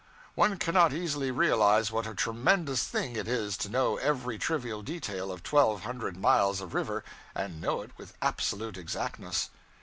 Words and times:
One 0.33 0.57
cannot 0.57 0.93
easily 0.93 1.29
realize 1.29 1.91
what 1.91 2.07
a 2.07 2.15
tremendous 2.15 2.85
thing 2.85 3.15
it 3.15 3.27
is 3.27 3.55
to 3.57 3.69
know 3.69 3.97
every 3.97 4.39
trivial 4.39 4.81
detail 4.81 5.31
of 5.31 5.43
twelve 5.43 5.83
hundred 5.83 6.17
miles 6.17 6.59
of 6.59 6.73
river 6.73 7.03
and 7.35 7.61
know 7.61 7.83
it 7.83 7.91
with 7.99 8.17
absolute 8.19 8.77
exactness. 8.77 9.51